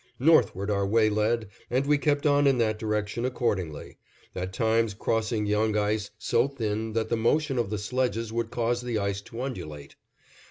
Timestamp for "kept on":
1.99-2.47